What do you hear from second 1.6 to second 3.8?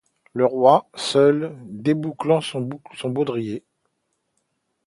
débouclant son baudrier.